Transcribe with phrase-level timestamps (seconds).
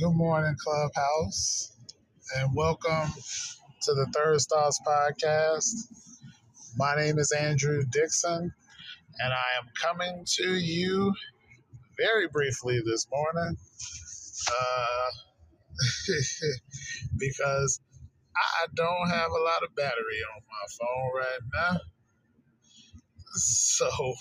[0.00, 1.72] Good morning, Clubhouse,
[2.38, 3.12] and welcome
[3.82, 5.74] to the Third Stars Podcast.
[6.76, 8.40] My name is Andrew Dixon,
[9.20, 11.12] and I am coming to you
[11.98, 13.56] very briefly this morning
[14.48, 15.10] uh,
[17.18, 17.80] because
[18.36, 21.80] I don't have a lot of battery on my phone right now.
[23.34, 24.14] So,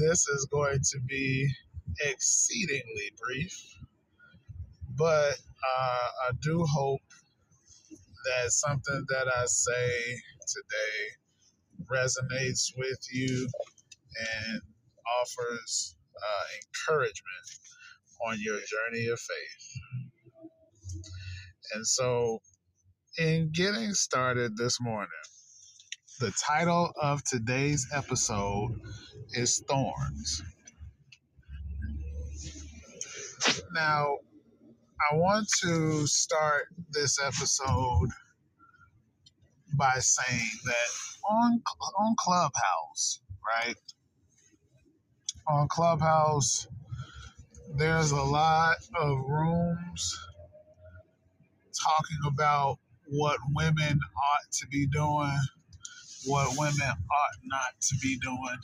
[0.00, 1.50] this is going to be
[2.00, 3.77] exceedingly brief
[4.98, 7.00] but uh, I do hope
[8.26, 10.16] that something that I say
[10.48, 11.28] today
[11.90, 13.48] resonates with you
[14.50, 14.62] and
[15.22, 16.44] offers uh,
[16.90, 17.48] encouragement
[18.26, 19.80] on your journey of faith.
[21.74, 22.40] And so,
[23.18, 25.08] in getting started this morning,
[26.20, 28.80] the title of today's episode
[29.34, 30.42] is Thorns.
[33.72, 34.18] Now,
[35.00, 38.10] I want to start this episode
[39.78, 41.62] by saying that on
[41.98, 43.76] on Clubhouse, right?
[45.48, 46.68] On Clubhouse,
[47.76, 50.18] there's a lot of rooms
[51.80, 55.38] talking about what women ought to be doing,
[56.26, 58.58] what women ought not to be doing,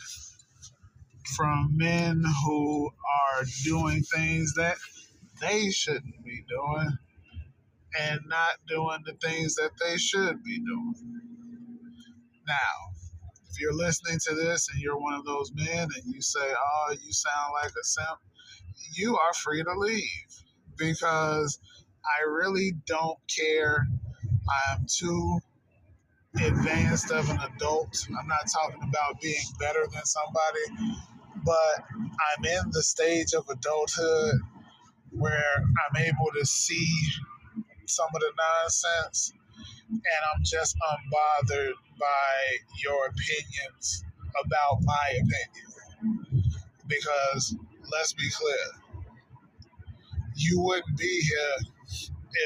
[1.36, 4.76] from men who are doing things that
[5.40, 6.98] they shouldn't be doing
[8.00, 10.94] and not doing the things that they should be doing.
[12.46, 12.54] Now,
[13.50, 16.92] if you're listening to this and you're one of those men and you say, oh,
[16.92, 18.18] you sound like a simp,
[18.96, 20.42] you are free to leave
[20.76, 21.58] because
[22.04, 23.86] I really don't care.
[24.70, 25.38] I'm too
[26.36, 28.06] advanced of an adult.
[28.18, 30.94] I'm not talking about being better than somebody,
[31.44, 34.34] but I'm in the stage of adulthood
[35.18, 36.88] where I'm able to see
[37.86, 39.32] some of the nonsense
[39.90, 44.04] and I'm just unbothered by your opinions
[44.44, 45.68] about my opinion.
[46.86, 47.56] Because
[47.92, 48.66] let's be clear,
[50.36, 51.70] you wouldn't be here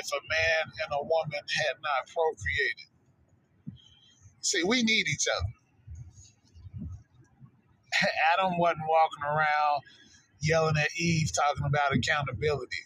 [0.01, 2.89] if a man and a woman had not procreated.
[4.41, 5.53] See, we need each other.
[8.35, 9.83] Adam wasn't walking around
[10.41, 12.85] yelling at Eve talking about accountability.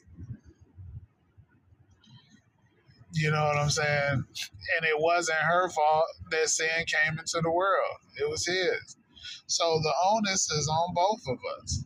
[3.15, 4.25] You know what I'm saying?
[4.77, 7.97] And it wasn't her fault that sin came into the world.
[8.19, 8.97] It was his.
[9.47, 11.85] So the onus is on both of us.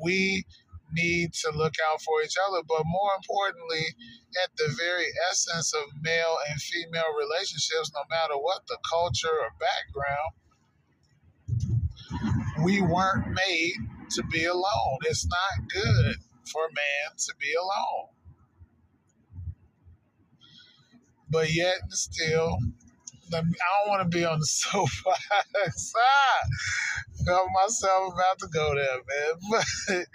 [0.00, 0.44] We
[0.92, 3.86] need to look out for each other, but more importantly,
[4.44, 9.50] at the very essence of male and female relationships, no matter what the culture or
[9.58, 10.32] background,
[12.62, 13.74] we weren't made
[14.10, 14.98] to be alone.
[15.02, 16.16] It's not good
[16.50, 18.08] for man to be alone.
[21.30, 22.58] But yet and still,
[23.32, 25.20] I don't want to be on the soapbox.
[25.96, 26.48] ah,
[27.26, 29.34] felt myself about to go there, man.
[29.88, 30.06] But,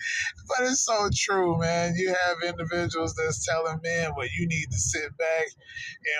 [0.47, 1.95] but it's so true, man.
[1.95, 5.47] You have individuals that's telling men, well, you need to sit back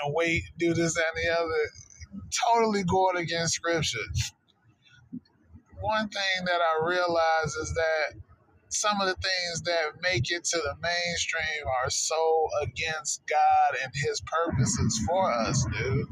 [0.04, 2.22] and wait, do this and the other.
[2.52, 3.98] Totally going against scripture
[5.80, 8.20] one thing that I realize is that
[8.68, 13.92] some of the things that make it to the mainstream are so against God and
[13.94, 16.06] His purposes for us, dude.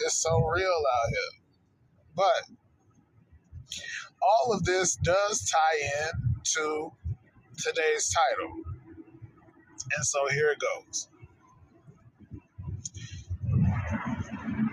[0.00, 1.42] It's so real out here.
[2.16, 2.56] But
[4.22, 6.92] all of this does tie in to
[7.58, 8.54] today's title.
[9.96, 11.08] And so here it goes.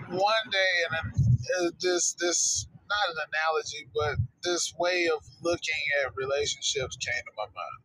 [0.08, 6.16] One day, and uh, this this not an analogy, but this way of looking at
[6.16, 7.84] relationships came to my mind.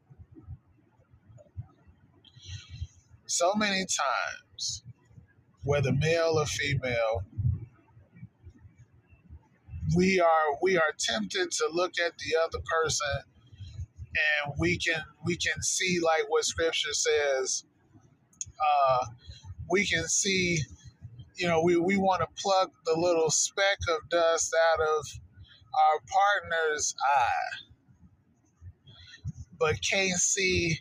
[3.28, 4.84] So many times,
[5.64, 7.24] whether male or female,
[9.96, 13.24] we are we are tempted to look at the other person
[14.46, 17.66] and we can we can see like what scripture says
[18.60, 19.06] uh,
[19.70, 20.60] we can see
[21.42, 25.06] you know, we, we want to pluck the little speck of dust out of
[25.74, 27.58] our partner's eye,
[29.58, 30.80] but can't see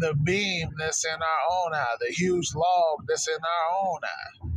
[0.00, 4.48] the beam that's in our own eye, the huge log that's in our own eye.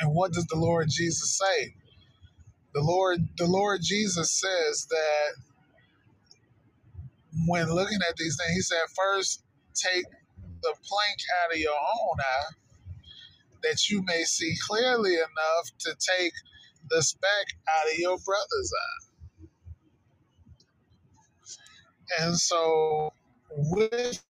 [0.00, 1.74] And what does the Lord Jesus say?
[2.74, 5.34] The Lord, the Lord Jesus says that
[7.46, 9.42] when looking at these things, He said, first
[9.74, 10.04] take
[10.62, 12.54] the plank out of your own eye
[13.62, 16.32] that you may see clearly enough to take
[16.90, 18.72] the speck out of your brother's
[22.00, 22.26] eye.
[22.26, 23.12] And so,
[23.52, 24.24] with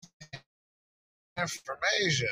[1.39, 2.29] information,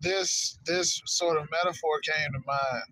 [0.00, 2.84] this this sort of metaphor came to mind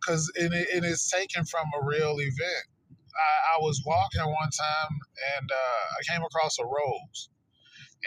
[0.00, 2.66] because it, it is taken from a real event.
[3.16, 4.98] I, I was walking one time
[5.38, 7.30] and uh, I came across a rose,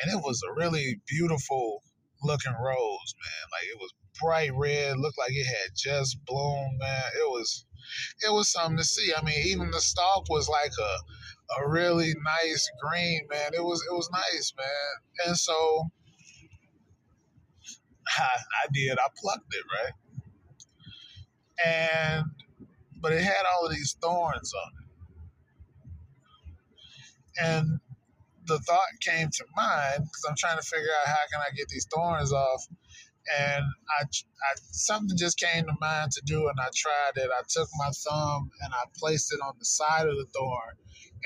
[0.01, 1.83] and it was a really beautiful
[2.23, 3.45] looking rose, man.
[3.51, 7.03] Like it was bright red, looked like it had just bloomed, man.
[7.15, 7.65] It was
[8.25, 9.13] it was something to see.
[9.15, 12.13] I mean, even the stalk was like a a really
[12.43, 13.51] nice green, man.
[13.53, 15.27] It was it was nice, man.
[15.27, 15.89] And so
[18.07, 18.97] I, I did.
[18.97, 19.93] I plucked it, right?
[21.65, 22.25] And
[23.01, 24.87] but it had all of these thorns on it.
[27.45, 27.79] And
[28.47, 31.67] the thought came to mind because I'm trying to figure out how can I get
[31.69, 32.67] these thorns off.
[33.39, 33.63] And
[33.99, 37.29] I, I something just came to mind to do, and I tried it.
[37.31, 40.75] I took my thumb and I placed it on the side of the thorn,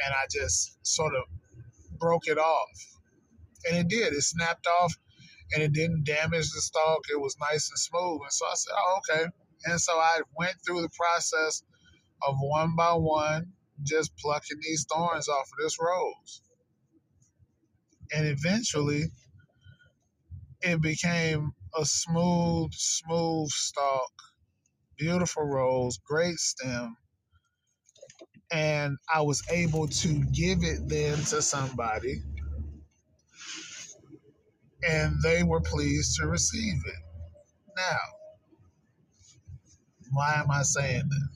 [0.06, 1.24] and I just sort of
[2.00, 2.70] broke it off.
[3.68, 4.14] And it did.
[4.14, 4.94] It snapped off,
[5.54, 7.02] and it didn't damage the stalk.
[7.12, 8.22] It was nice and smooth.
[8.24, 9.26] And so I said, "Oh, okay."
[9.66, 11.64] And so I went through the process
[12.28, 13.54] of one by one,
[13.84, 16.42] just plucking these thorns off of this rose.
[18.14, 19.06] And eventually,
[20.62, 24.12] it became a smooth, smooth stalk,
[24.98, 26.98] beautiful rose, great stem.
[28.52, 32.22] And I was able to give it then to somebody,
[34.88, 37.04] and they were pleased to receive it.
[37.78, 37.98] Now,
[40.12, 41.30] why am I saying that?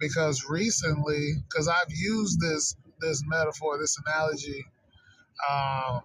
[0.00, 4.64] Because recently, because I've used this this metaphor, this analogy,
[5.50, 6.02] um,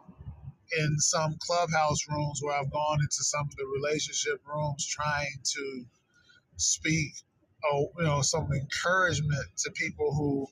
[0.79, 5.85] in some clubhouse rooms where I've gone into some of the relationship rooms trying to
[6.57, 7.11] speak,
[7.71, 10.47] oh, you know, some encouragement to people who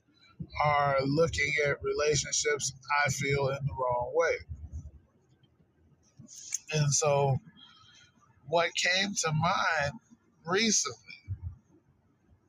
[0.65, 2.73] are looking at relationships.
[3.05, 4.35] I feel in the wrong way,
[6.73, 7.37] and so
[8.47, 9.93] what came to mind
[10.45, 10.97] recently.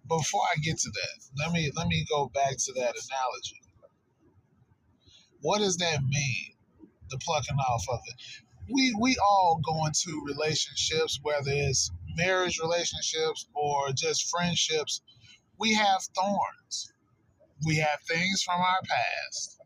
[0.09, 3.60] Before I get to that, let me let me go back to that analogy.
[5.43, 6.55] What does that mean?
[7.11, 8.15] The plucking off of it.
[8.73, 15.03] We we all go into relationships, whether it's marriage relationships or just friendships.
[15.59, 16.93] We have thorns.
[17.67, 19.59] We have things from our past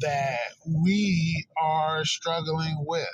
[0.00, 3.08] that we are struggling with.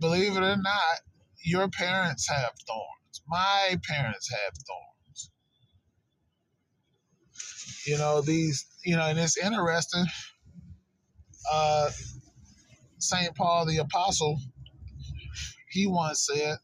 [0.00, 1.00] Believe it or not,
[1.44, 3.22] your parents have thorns.
[3.28, 4.93] My parents have thorns.
[7.86, 10.06] You know, these, you know, and it's interesting.
[11.52, 11.90] Uh,
[12.98, 13.34] St.
[13.36, 14.38] Paul the Apostle,
[15.70, 16.58] he once said,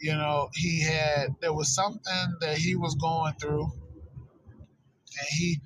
[0.00, 5.60] you know, he had, there was something that he was going through, and he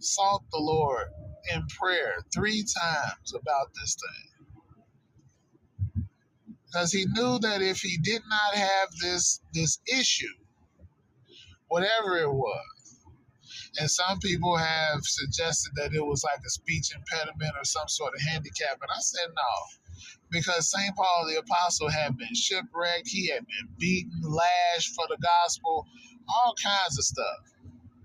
[0.00, 1.06] sought the Lord
[1.54, 4.24] in prayer three times about this thing
[6.66, 10.26] because he knew that if he did not have this this issue,
[11.68, 12.73] whatever it was,
[13.78, 18.14] and some people have suggested that it was like a speech impediment or some sort
[18.14, 20.00] of handicap, and I said no,
[20.30, 25.18] because Saint Paul the Apostle had been shipwrecked, he had been beaten, lashed for the
[25.22, 25.86] gospel,
[26.28, 27.38] all kinds of stuff.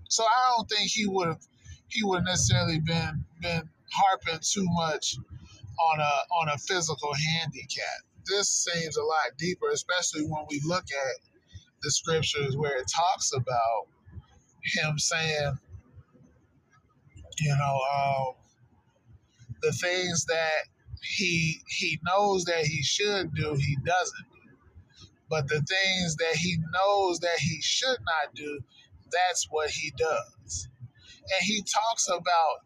[0.08, 1.46] So I don't think he would have
[1.88, 5.16] he would necessarily been been harping too much
[5.92, 10.84] on a on a physical handicap this seems a lot deeper, especially when we look
[10.84, 11.16] at
[11.82, 13.88] the scriptures where it talks about
[14.62, 15.58] him saying,
[17.40, 18.34] you know, um,
[19.62, 20.68] the things that
[21.02, 24.40] he he knows that he should do, he doesn't do.
[25.28, 28.60] But the things that he knows that he should not do,
[29.12, 30.68] that's what he does.
[31.14, 32.56] And he talks about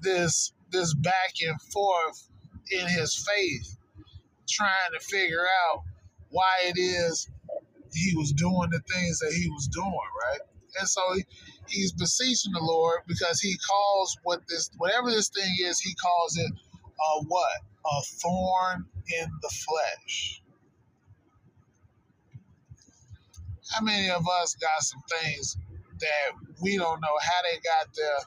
[0.00, 2.28] this this back and forth
[2.70, 3.76] in his faith
[4.48, 5.82] trying to figure out
[6.30, 7.28] why it is
[7.94, 9.90] he was doing the things that he was doing,
[10.30, 10.40] right?
[10.80, 11.24] And so he,
[11.68, 16.36] he's beseeching the Lord because he calls what this, whatever this thing is, he calls
[16.38, 17.60] it a what?
[17.86, 18.86] A thorn
[19.20, 20.42] in the flesh.
[23.72, 25.56] How many of us got some things
[26.00, 28.18] that we don't know how they got there,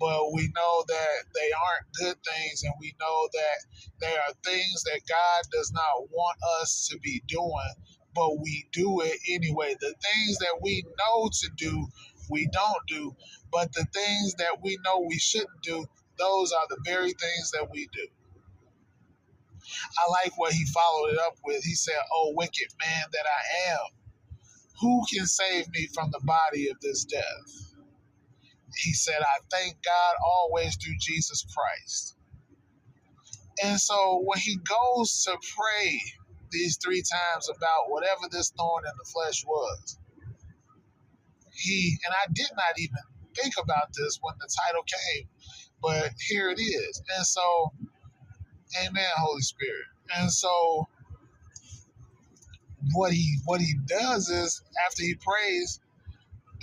[0.00, 3.58] but we know that they aren't good things, and we know that
[4.00, 7.74] they are things that God does not want us to be doing,
[8.14, 9.76] but we do it anyway.
[9.80, 11.86] The things that we know to do,
[12.30, 13.16] we don't do,
[13.52, 15.84] but the things that we know we shouldn't do,
[16.18, 18.06] those are the very things that we do.
[19.84, 21.64] I like what he followed it up with.
[21.64, 23.80] He said, Oh, wicked man that I am,
[24.80, 27.74] who can save me from the body of this death?
[28.76, 32.16] He said, I thank God always through Jesus Christ.
[33.64, 36.00] And so when he goes to pray
[36.52, 39.98] these three times about whatever this thorn in the flesh was,
[41.54, 42.98] he, and I did not even
[43.36, 45.28] think about this when the title came,
[45.82, 47.02] but here it is.
[47.16, 47.72] And so,
[48.84, 49.86] amen, Holy Spirit.
[50.18, 50.88] And so,
[52.94, 55.80] what he what he does is after he prays,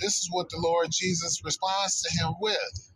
[0.00, 2.92] this is what the Lord Jesus responds to him with.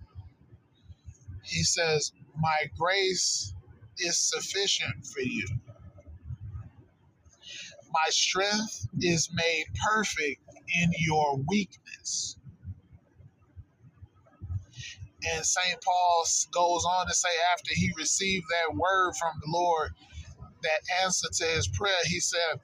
[1.45, 3.55] He says, "My grace
[3.99, 5.47] is sufficient for you.
[7.95, 10.43] My strength is made perfect
[10.83, 12.37] in your weakness."
[15.27, 15.79] And St.
[15.83, 19.93] Paul goes on to say, after he received that word from the Lord,
[20.63, 22.61] that answer to his prayer, he said,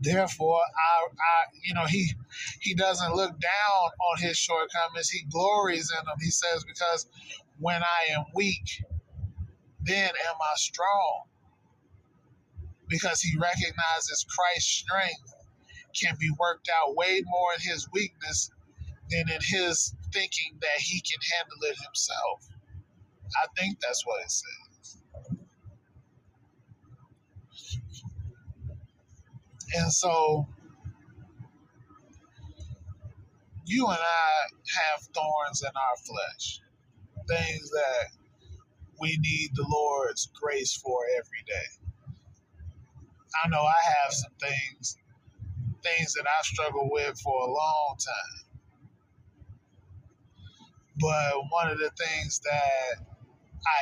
[0.00, 2.12] Therefore, I, I, you know, he
[2.60, 5.10] he doesn't look down on his shortcomings.
[5.10, 6.16] He glories in them.
[6.20, 7.06] He says, because
[7.58, 8.64] when I am weak,
[9.82, 11.22] then am I strong.
[12.92, 15.34] Because he recognizes Christ's strength
[16.00, 18.50] can be worked out way more in his weakness
[19.10, 22.48] than in his thinking that he can handle it himself.
[23.42, 24.98] I think that's what it says.
[29.76, 30.46] And so
[33.66, 34.48] you and I
[34.80, 36.60] have thorns in our flesh,
[37.28, 38.08] things that
[39.00, 41.81] we need the Lord's grace for every day.
[43.44, 44.98] I know I have some things,
[45.82, 48.50] things that I've struggled with for a long time.
[51.00, 53.04] But one of the things that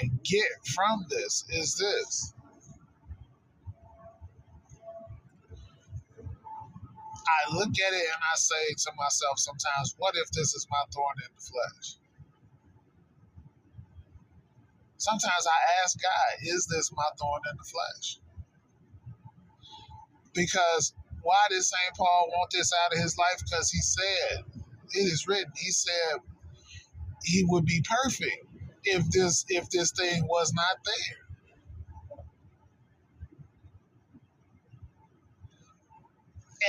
[0.00, 2.34] I get from this is this
[7.26, 10.84] I look at it and I say to myself sometimes, what if this is my
[10.94, 11.96] thorn in the flesh?
[14.98, 18.19] Sometimes I ask God, is this my thorn in the flesh?
[20.34, 21.96] Because why did St.
[21.96, 23.40] Paul want this out of his life?
[23.50, 24.44] Because he said,
[24.94, 26.20] it is written, he said
[27.24, 28.46] he would be perfect
[28.84, 31.18] if this if this thing was not there.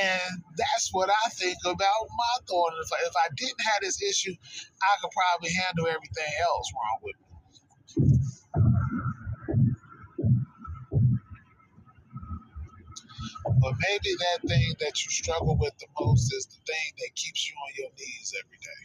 [0.04, 2.74] And that's what I think about my thought.
[2.84, 4.34] If I, if I didn't have this issue,
[4.82, 7.31] I could probably handle everything else wrong with me.
[13.62, 17.50] But maybe that thing that you struggle with the most is the thing that keeps
[17.50, 18.84] you on your knees every day.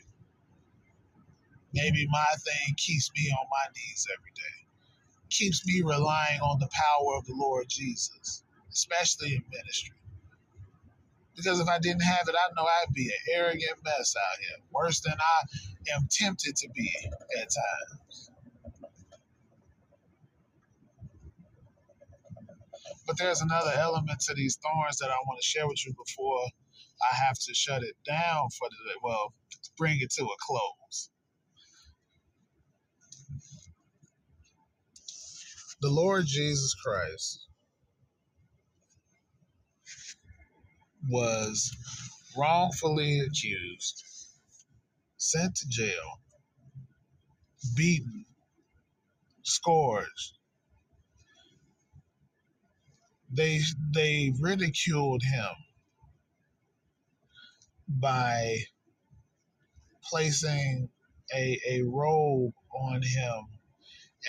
[1.75, 4.69] Maybe my thing keeps me on my knees every day,
[5.31, 9.97] keeps me relying on the power of the Lord Jesus, especially in ministry.
[11.37, 14.65] Because if I didn't have it, I know I'd be an arrogant mess out here,
[14.73, 16.93] worse than I am tempted to be
[17.39, 18.31] at times.
[23.07, 26.47] But there's another element to these thorns that I want to share with you before
[27.11, 29.35] I have to shut it down for the well,
[29.79, 31.11] bring it to a close.
[35.83, 37.47] The Lord Jesus Christ
[41.09, 41.71] was
[42.37, 44.05] wrongfully accused,
[45.19, 46.21] sent to jail,
[47.77, 48.27] beaten,
[49.45, 50.39] scourged.
[53.33, 53.61] They
[53.95, 55.55] they ridiculed him
[57.89, 58.59] by
[60.11, 60.91] placing
[61.35, 63.49] a, a robe on him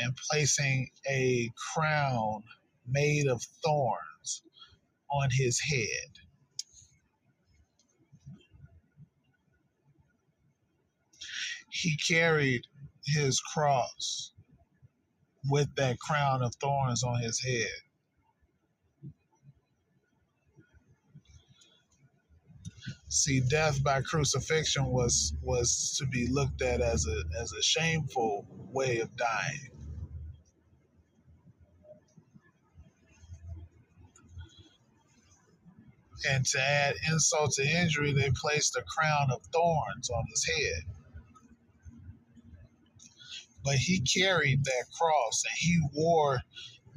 [0.01, 2.43] and placing a crown
[2.87, 4.43] made of thorns
[5.11, 6.09] on his head.
[11.71, 12.63] he carried
[13.05, 14.33] his cross
[15.49, 17.86] with that crown of thorns on his head.
[23.09, 28.47] See, death by crucifixion was was to be looked at as a as a shameful
[28.71, 29.71] way of dying.
[36.29, 40.83] And to add insult to injury, they placed a crown of thorns on his head
[43.67, 46.39] but he carried that cross and he wore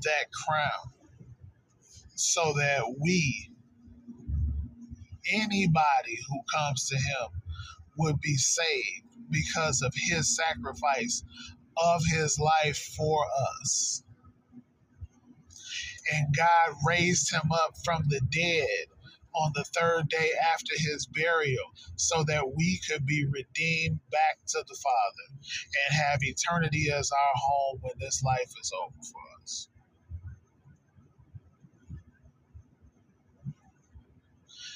[0.05, 0.93] that crown
[2.15, 3.50] so that we,
[5.33, 7.43] anybody who comes to him,
[7.99, 11.25] would be saved because of his sacrifice
[11.79, 13.27] of his life for
[13.63, 13.95] us.
[16.13, 18.87] and God raised him up from the dead
[19.35, 21.65] on the third day after his burial
[21.97, 25.41] so that we could be redeemed back to the Father
[25.89, 29.40] and have eternity as our home when this life is over for us.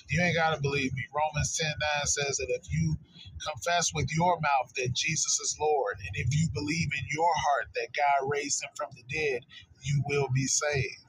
[0.08, 1.04] You ain't got to believe me.
[1.14, 2.96] Romans 10 9 says that if you
[3.46, 7.68] confess with your mouth that Jesus is Lord, and if you believe in your heart
[7.74, 9.42] that God raised him from the dead,
[9.82, 11.04] you will be saved.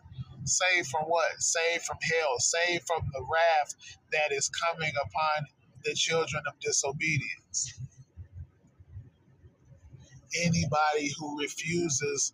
[0.45, 1.31] Saved from what?
[1.39, 2.39] Saved from hell.
[2.39, 3.75] Saved from the wrath
[4.11, 5.47] that is coming upon
[5.83, 7.79] the children of disobedience.
[10.43, 12.33] Anybody who refuses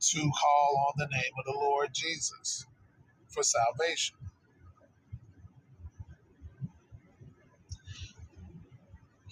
[0.00, 2.66] to call on the name of the Lord Jesus
[3.28, 4.16] for salvation.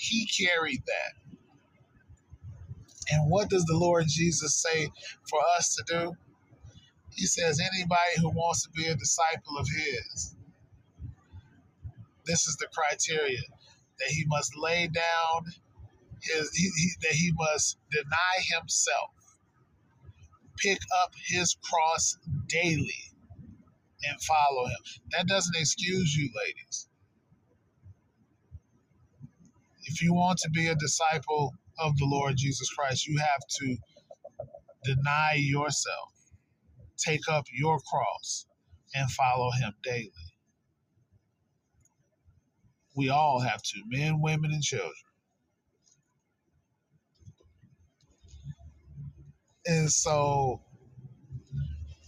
[0.03, 1.13] He carried that.
[3.13, 4.89] And what does the Lord Jesus say
[5.31, 6.13] for us to do?
[7.15, 10.35] He says, anybody who wants to be a disciple of his,
[12.27, 13.43] this is the criteria
[13.99, 15.45] that he must lay down
[16.21, 19.11] his, he, he, that he must deny himself,
[20.59, 22.17] pick up his cross
[22.49, 23.13] daily,
[24.09, 24.83] and follow him.
[25.13, 26.89] That doesn't excuse you, ladies.
[29.93, 33.77] If you want to be a disciple of the Lord Jesus Christ, you have to
[34.85, 36.09] deny yourself,
[36.97, 38.47] take up your cross,
[38.95, 40.11] and follow him daily.
[42.97, 44.93] We all have to, men, women, and children.
[49.67, 50.63] And so,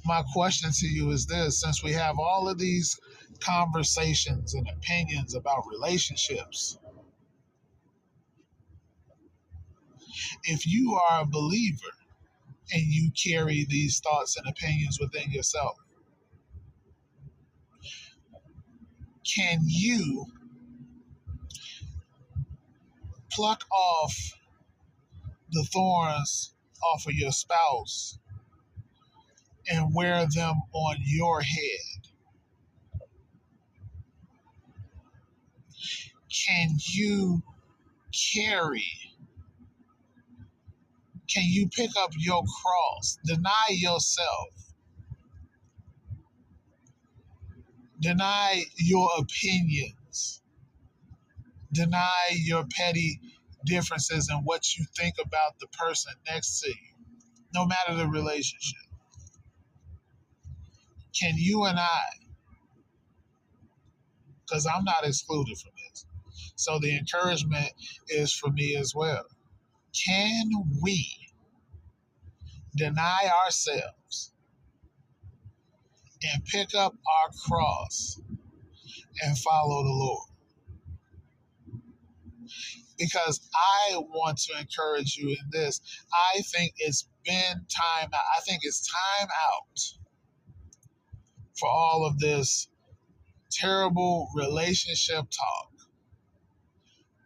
[0.06, 2.98] my question to you is this since we have all of these
[3.40, 6.78] conversations and opinions about relationships,
[10.44, 11.92] if you are a believer
[12.72, 15.76] and you carry these thoughts and opinions within yourself,
[19.24, 20.26] can you
[23.30, 24.14] pluck off
[25.50, 26.54] the thorns
[26.92, 28.18] off of your spouse
[29.70, 32.08] and wear them on your head?
[36.46, 37.42] Can you
[38.34, 39.03] carry
[41.28, 43.18] can you pick up your cross?
[43.24, 44.48] Deny yourself.
[48.00, 50.42] Deny your opinions.
[51.72, 53.20] Deny your petty
[53.64, 57.06] differences and what you think about the person next to you,
[57.54, 58.78] no matter the relationship.
[61.18, 62.02] Can you and I,
[64.40, 66.06] because I'm not excluded from this,
[66.56, 67.70] so the encouragement
[68.08, 69.24] is for me as well
[69.94, 70.50] can
[70.82, 71.06] we
[72.76, 74.32] deny ourselves
[76.22, 78.20] and pick up our cross
[79.22, 80.28] and follow the Lord?
[82.98, 85.80] Because I want to encourage you in this.
[86.12, 88.24] I think it's been time out.
[88.36, 89.80] I think it's time out
[91.58, 92.68] for all of this
[93.50, 95.73] terrible relationship talk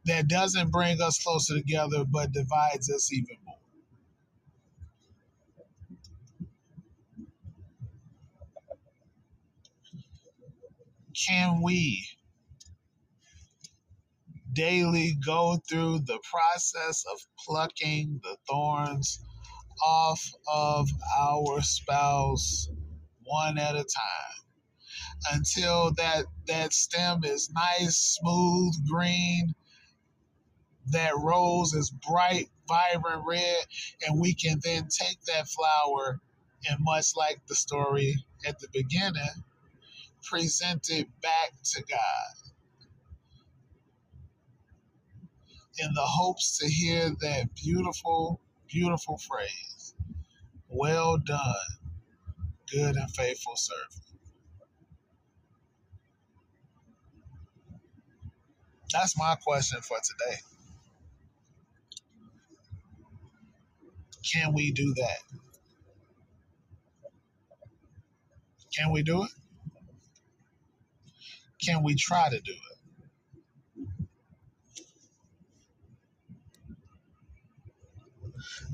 [0.09, 3.55] that doesn't bring us closer together but divides us even more.
[11.29, 12.07] Can we
[14.53, 19.21] daily go through the process of plucking the thorns
[19.85, 22.69] off of our spouse
[23.25, 24.39] one at a time
[25.33, 29.55] until that that stem is nice, smooth, green,
[30.93, 33.59] that rose is bright, vibrant red,
[34.07, 36.21] and we can then take that flower
[36.71, 38.15] and, much like the story
[38.47, 39.45] at the beginning,
[40.25, 42.45] present it back to God
[45.79, 48.41] in the hopes to hear that beautiful,
[48.73, 49.87] beautiful phrase
[50.69, 51.55] Well done,
[52.73, 54.03] good and faithful servant.
[58.93, 60.39] That's my question for today.
[64.33, 65.39] Can we do that?
[68.77, 69.31] Can we do it?
[71.65, 72.79] Can we try to do it?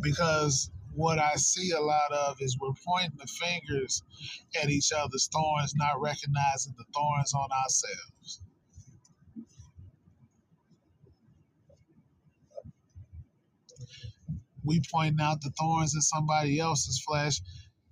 [0.03, 4.03] Because what I see a lot of is we're pointing the fingers
[4.63, 8.43] at each other's thorns, not recognizing the thorns on ourselves.
[14.65, 17.41] We pointing out the thorns in somebody else's flesh,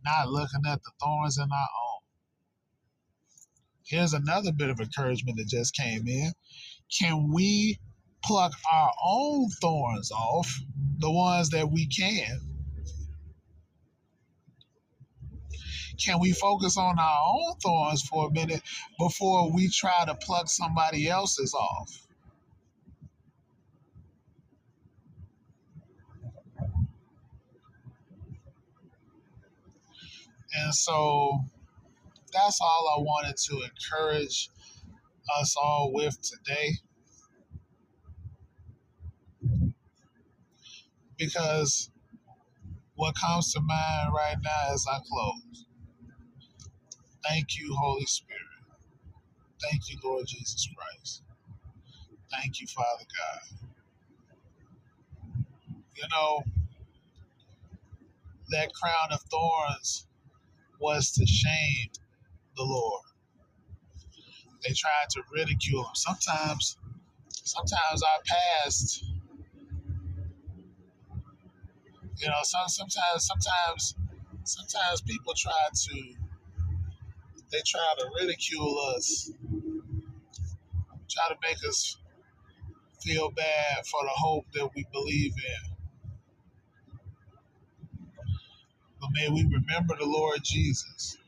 [0.05, 2.01] not looking at the thorns in our own.
[3.85, 6.33] Here's another bit of encouragement that just came in.
[6.99, 7.79] Can we
[8.25, 10.61] pluck our own thorns off,
[10.99, 12.41] the ones that we can?
[15.99, 18.63] Can we focus on our own thorns for a minute
[18.99, 22.02] before we try to pluck somebody else's off?
[30.55, 31.41] And so
[32.33, 34.49] that's all I wanted to encourage
[35.41, 36.73] us all with today.
[41.19, 41.91] Because
[42.95, 45.67] what comes to mind right now as I close.
[47.29, 48.43] Thank you, Holy Spirit.
[49.63, 51.23] Thank you, Lord Jesus Christ.
[52.31, 53.59] Thank you, Father God.
[55.97, 56.43] You know,
[58.51, 60.07] that crown of thorns
[60.83, 61.91] was to shame
[62.57, 63.03] the Lord.
[64.63, 65.95] They tried to ridicule him.
[65.95, 66.77] Sometimes,
[67.31, 69.05] sometimes our past,
[72.19, 73.95] you know, some, sometimes, sometimes,
[74.45, 76.15] sometimes people try to,
[77.51, 79.33] they try to ridicule us,
[81.09, 81.97] try to make us
[83.03, 85.77] feel bad for the hope that we believe in.
[89.01, 91.19] But may we remember the Lord Jesus.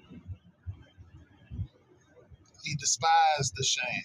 [2.65, 4.05] He despised the shame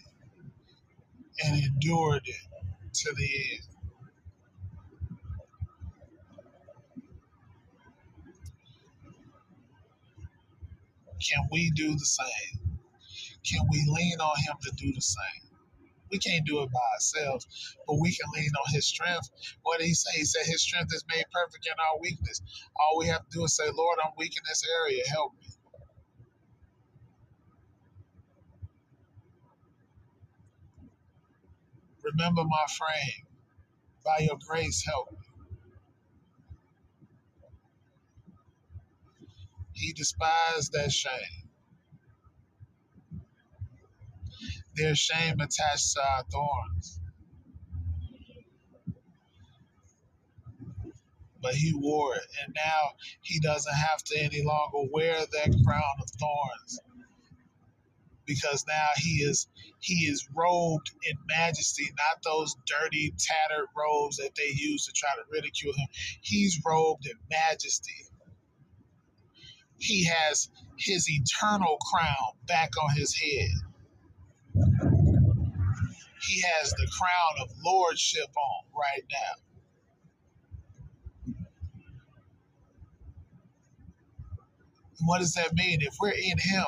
[1.45, 3.63] and endured it to the end.
[11.21, 12.77] Can we do the same?
[13.45, 15.48] Can we lean on Him to do the same?
[16.11, 17.47] We can't do it by ourselves,
[17.87, 19.29] but we can lean on His strength.
[19.63, 20.11] What did He say?
[20.19, 22.41] He said His strength is made perfect in our weakness.
[22.75, 25.03] All we have to do is say, Lord, I'm weak in this area.
[25.09, 25.47] Help me.
[32.03, 33.27] Remember my frame.
[34.05, 35.17] By your grace, help me.
[39.73, 41.38] He despised that shame.
[44.79, 47.01] There's shame attached to our thorns.
[51.41, 55.95] But he wore it, and now he doesn't have to any longer wear that crown
[56.01, 56.79] of thorns
[58.27, 59.47] because now he is
[59.81, 65.09] he is robed in majesty, not those dirty, tattered robes that they use to try
[65.15, 65.87] to ridicule him.
[66.21, 68.05] He's robed in majesty.
[69.79, 73.68] He has his eternal crown back on his head.
[76.29, 79.41] He has the crown of lordship on right now.
[85.05, 85.79] what does that mean?
[85.81, 86.65] If we're in him,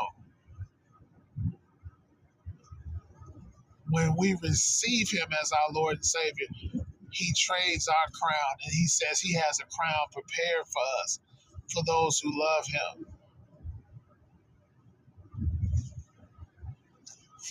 [3.89, 6.47] when we receive him as our Lord and Savior,
[7.11, 11.19] he trades our crown and he says he has a crown prepared for us,
[11.73, 13.05] for those who love him.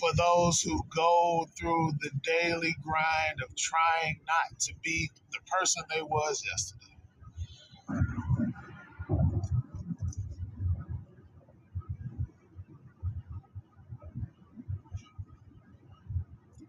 [0.00, 5.84] For those who go through the daily grind of trying not to be the person
[5.94, 6.96] they was yesterday.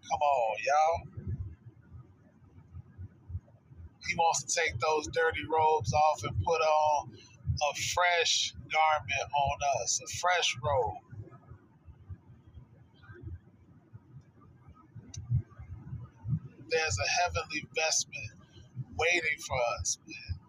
[0.10, 1.24] Come on, y'all.
[4.08, 9.84] He wants to take those dirty robes off and put on a fresh garment on
[9.84, 11.11] us, a fresh robe.
[16.72, 18.32] There's a heavenly vestment
[18.98, 20.40] waiting for us, man.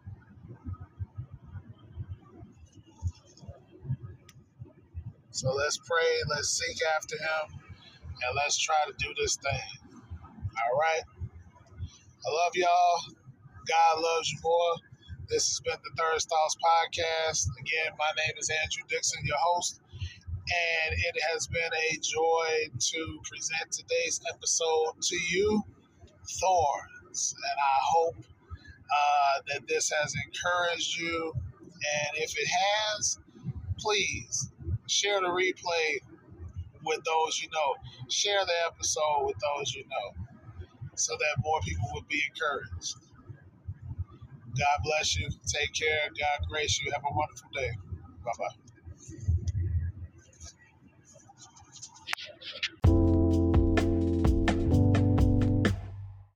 [5.31, 7.59] So let's pray, let's seek after him
[8.25, 9.91] and let's try to do this thing.
[9.93, 11.03] All right.
[12.25, 13.01] I love y'all.
[13.67, 14.75] God loves you more.
[15.29, 17.47] This has been the Third Thoughts Podcast.
[17.59, 19.81] Again, my name is Andrew Dixon, your host,
[20.29, 25.63] and it has been a joy to present today's episode to you,
[26.40, 27.35] Thorns.
[27.37, 28.16] And I hope
[28.90, 31.33] uh, that this has encouraged you.
[31.64, 33.18] And if it has,
[33.79, 34.51] please
[34.88, 35.99] share the replay
[36.85, 37.75] with those you know.
[38.11, 40.25] Share the episode with those you know
[40.95, 42.97] so that more people would be encouraged.
[44.59, 45.29] God bless you.
[45.47, 46.09] Take care.
[46.09, 46.92] God grace you.
[46.92, 47.71] Have a wonderful day.
[48.25, 48.62] Bye bye.